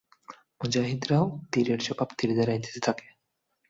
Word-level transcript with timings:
মুজাহিদরাও 0.59 1.25
তীরের 1.51 1.79
জবাব 1.83 2.09
তীর 2.17 2.29
দ্বারাই 2.35 2.59
দিতে 2.59 2.79
থাকে। 2.87 3.05